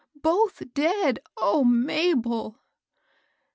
[0.15, 1.19] —both dead!
[1.37, 2.57] O Mabel!